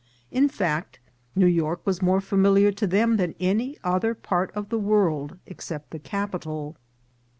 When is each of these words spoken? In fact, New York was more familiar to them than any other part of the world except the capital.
In 0.31 0.49
fact, 0.49 0.97
New 1.35 1.45
York 1.45 1.85
was 1.85 2.01
more 2.01 2.21
familiar 2.21 2.71
to 2.71 2.87
them 2.87 3.17
than 3.17 3.35
any 3.39 3.77
other 3.83 4.15
part 4.15 4.49
of 4.55 4.69
the 4.69 4.79
world 4.79 5.37
except 5.45 5.91
the 5.91 5.99
capital. 5.99 6.75